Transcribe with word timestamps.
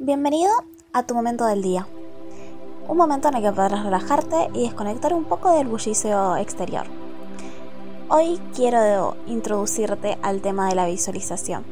Bienvenido 0.00 0.52
a 0.92 1.02
tu 1.02 1.16
momento 1.16 1.44
del 1.44 1.60
día. 1.60 1.88
Un 2.86 2.96
momento 2.96 3.26
en 3.26 3.34
el 3.34 3.42
que 3.42 3.50
podrás 3.50 3.82
relajarte 3.82 4.48
y 4.54 4.62
desconectar 4.62 5.12
un 5.12 5.24
poco 5.24 5.50
del 5.50 5.66
bullicio 5.66 6.36
exterior. 6.36 6.86
Hoy 8.08 8.38
quiero 8.54 9.16
introducirte 9.26 10.16
al 10.22 10.40
tema 10.40 10.68
de 10.68 10.76
la 10.76 10.86
visualización. 10.86 11.64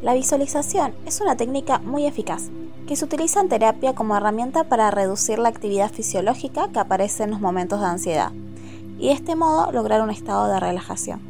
La 0.00 0.14
visualización 0.14 0.94
es 1.04 1.20
una 1.20 1.36
técnica 1.36 1.78
muy 1.78 2.06
eficaz 2.06 2.44
que 2.88 2.96
se 2.96 3.04
utiliza 3.04 3.42
en 3.42 3.50
terapia 3.50 3.94
como 3.94 4.16
herramienta 4.16 4.64
para 4.64 4.90
reducir 4.90 5.38
la 5.38 5.50
actividad 5.50 5.92
fisiológica 5.92 6.68
que 6.72 6.78
aparece 6.78 7.24
en 7.24 7.32
los 7.32 7.42
momentos 7.42 7.80
de 7.80 7.86
ansiedad 7.86 8.32
y 8.98 9.08
de 9.08 9.12
este 9.12 9.36
modo 9.36 9.70
lograr 9.72 10.00
un 10.00 10.08
estado 10.08 10.48
de 10.48 10.58
relajación. 10.58 11.20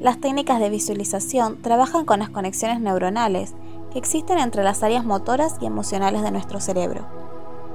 Las 0.00 0.20
técnicas 0.20 0.60
de 0.60 0.68
visualización 0.68 1.62
trabajan 1.62 2.04
con 2.04 2.20
las 2.20 2.28
conexiones 2.28 2.78
neuronales 2.80 3.54
que 3.90 3.98
existen 3.98 4.38
entre 4.38 4.62
las 4.62 4.82
áreas 4.82 5.04
motoras 5.04 5.56
y 5.60 5.66
emocionales 5.66 6.22
de 6.22 6.30
nuestro 6.30 6.60
cerebro. 6.60 7.04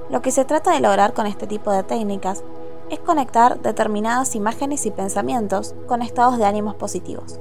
Lo 0.10 0.22
que 0.22 0.32
se 0.32 0.46
trata 0.46 0.72
de 0.72 0.82
lograr 0.82 1.14
con 1.14 1.26
este 1.26 1.48
tipo 1.48 1.72
de 1.72 1.84
técnicas 1.84 2.44
es 2.90 3.00
conectar 3.00 3.62
determinadas 3.62 4.36
imágenes 4.36 4.86
y 4.86 4.92
pensamientos 4.92 5.76
con 5.88 6.02
estados 6.02 6.38
de 6.38 6.46
ánimos 6.46 6.76
positivos. 6.76 7.40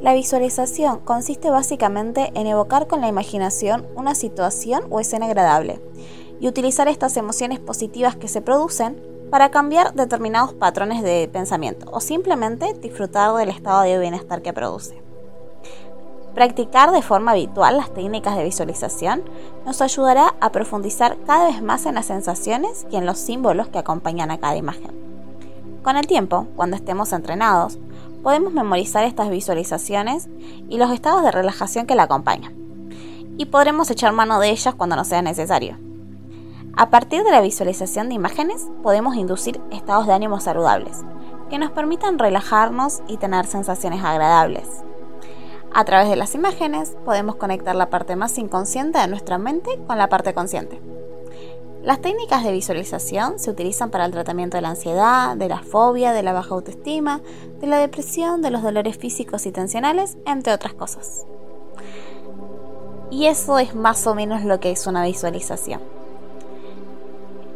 La 0.00 0.12
visualización 0.12 1.00
consiste 1.00 1.50
básicamente 1.50 2.30
en 2.34 2.46
evocar 2.46 2.86
con 2.86 3.00
la 3.00 3.08
imaginación 3.08 3.86
una 3.96 4.14
situación 4.14 4.84
o 4.90 5.00
escena 5.00 5.26
agradable 5.26 5.80
y 6.38 6.48
utilizar 6.48 6.86
estas 6.88 7.16
emociones 7.16 7.60
positivas 7.60 8.16
que 8.16 8.28
se 8.28 8.42
producen 8.42 9.00
para 9.30 9.50
cambiar 9.50 9.94
determinados 9.94 10.52
patrones 10.52 11.02
de 11.02 11.28
pensamiento 11.32 11.88
o 11.90 12.00
simplemente 12.00 12.74
disfrutar 12.74 13.34
del 13.34 13.48
estado 13.48 13.82
de 13.82 13.98
bienestar 13.98 14.42
que 14.42 14.52
produce. 14.52 15.05
Practicar 16.36 16.92
de 16.92 17.00
forma 17.00 17.30
habitual 17.30 17.78
las 17.78 17.94
técnicas 17.94 18.36
de 18.36 18.44
visualización 18.44 19.22
nos 19.64 19.80
ayudará 19.80 20.34
a 20.42 20.52
profundizar 20.52 21.16
cada 21.26 21.46
vez 21.46 21.62
más 21.62 21.86
en 21.86 21.94
las 21.94 22.04
sensaciones 22.04 22.86
y 22.90 22.96
en 22.96 23.06
los 23.06 23.18
símbolos 23.18 23.68
que 23.68 23.78
acompañan 23.78 24.30
a 24.30 24.36
cada 24.36 24.54
imagen. 24.54 24.90
Con 25.82 25.96
el 25.96 26.06
tiempo, 26.06 26.46
cuando 26.54 26.76
estemos 26.76 27.14
entrenados, 27.14 27.78
podemos 28.22 28.52
memorizar 28.52 29.04
estas 29.04 29.30
visualizaciones 29.30 30.28
y 30.68 30.76
los 30.76 30.90
estados 30.90 31.22
de 31.22 31.32
relajación 31.32 31.86
que 31.86 31.94
la 31.94 32.02
acompañan, 32.02 32.52
y 33.38 33.46
podremos 33.46 33.90
echar 33.90 34.12
mano 34.12 34.38
de 34.38 34.50
ellas 34.50 34.74
cuando 34.74 34.94
nos 34.94 35.08
sea 35.08 35.22
necesario. 35.22 35.78
A 36.76 36.90
partir 36.90 37.24
de 37.24 37.30
la 37.30 37.40
visualización 37.40 38.10
de 38.10 38.14
imágenes, 38.16 38.68
podemos 38.82 39.16
inducir 39.16 39.58
estados 39.70 40.06
de 40.06 40.12
ánimo 40.12 40.38
saludables, 40.38 41.02
que 41.48 41.58
nos 41.58 41.70
permitan 41.70 42.18
relajarnos 42.18 43.00
y 43.08 43.16
tener 43.16 43.46
sensaciones 43.46 44.04
agradables. 44.04 44.84
A 45.78 45.84
través 45.84 46.08
de 46.08 46.16
las 46.16 46.34
imágenes 46.34 46.96
podemos 47.04 47.36
conectar 47.36 47.76
la 47.76 47.90
parte 47.90 48.16
más 48.16 48.38
inconsciente 48.38 48.98
de 48.98 49.08
nuestra 49.08 49.36
mente 49.36 49.78
con 49.86 49.98
la 49.98 50.08
parte 50.08 50.32
consciente. 50.32 50.80
Las 51.82 52.00
técnicas 52.00 52.42
de 52.44 52.52
visualización 52.52 53.38
se 53.38 53.50
utilizan 53.50 53.90
para 53.90 54.06
el 54.06 54.10
tratamiento 54.10 54.56
de 54.56 54.62
la 54.62 54.70
ansiedad, 54.70 55.36
de 55.36 55.50
la 55.50 55.60
fobia, 55.60 56.14
de 56.14 56.22
la 56.22 56.32
baja 56.32 56.54
autoestima, 56.54 57.20
de 57.60 57.66
la 57.66 57.76
depresión, 57.76 58.40
de 58.40 58.50
los 58.50 58.62
dolores 58.62 58.96
físicos 58.96 59.44
y 59.44 59.52
tensionales, 59.52 60.16
entre 60.24 60.54
otras 60.54 60.72
cosas. 60.72 61.26
Y 63.10 63.26
eso 63.26 63.58
es 63.58 63.74
más 63.74 64.06
o 64.06 64.14
menos 64.14 64.44
lo 64.44 64.60
que 64.60 64.70
es 64.70 64.86
una 64.86 65.04
visualización. 65.04 65.82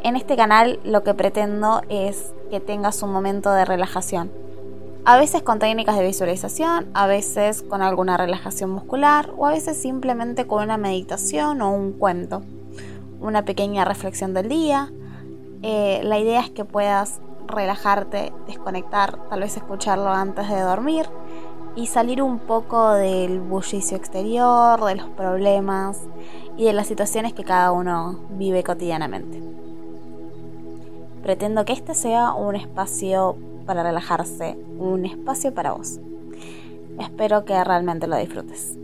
En 0.02 0.16
este 0.16 0.36
canal 0.36 0.78
lo 0.84 1.04
que 1.04 1.14
pretendo 1.14 1.80
es 1.88 2.34
que 2.50 2.60
tengas 2.60 3.02
un 3.02 3.14
momento 3.14 3.50
de 3.50 3.64
relajación, 3.64 4.30
a 5.04 5.16
veces 5.16 5.42
con 5.42 5.58
técnicas 5.58 5.96
de 5.96 6.06
visualización, 6.06 6.88
a 6.94 7.06
veces 7.06 7.62
con 7.62 7.82
alguna 7.82 8.16
relajación 8.16 8.70
muscular 8.70 9.30
o 9.36 9.46
a 9.46 9.50
veces 9.50 9.76
simplemente 9.76 10.46
con 10.46 10.62
una 10.62 10.76
meditación 10.76 11.62
o 11.62 11.72
un 11.72 11.92
cuento, 11.92 12.42
una 13.20 13.44
pequeña 13.44 13.84
reflexión 13.84 14.34
del 14.34 14.48
día. 14.48 14.92
Eh, 15.62 16.00
la 16.04 16.18
idea 16.18 16.40
es 16.40 16.50
que 16.50 16.64
puedas 16.64 17.20
relajarte, 17.46 18.32
desconectar, 18.46 19.18
tal 19.28 19.40
vez 19.40 19.56
escucharlo 19.56 20.10
antes 20.10 20.48
de 20.48 20.60
dormir 20.60 21.06
y 21.76 21.86
salir 21.86 22.22
un 22.22 22.38
poco 22.38 22.92
del 22.92 23.40
bullicio 23.40 23.96
exterior, 23.96 24.84
de 24.84 24.96
los 24.96 25.08
problemas 25.08 25.98
y 26.56 26.64
de 26.64 26.72
las 26.72 26.86
situaciones 26.86 27.32
que 27.32 27.44
cada 27.44 27.72
uno 27.72 28.20
vive 28.30 28.62
cotidianamente. 28.62 29.42
Pretendo 31.22 31.64
que 31.64 31.72
este 31.72 31.94
sea 31.94 32.32
un 32.32 32.56
espacio 32.56 33.36
para 33.70 33.84
relajarse, 33.84 34.58
un 34.80 35.06
espacio 35.06 35.54
para 35.54 35.70
vos. 35.70 36.00
Espero 36.98 37.44
que 37.44 37.62
realmente 37.62 38.08
lo 38.08 38.16
disfrutes. 38.16 38.79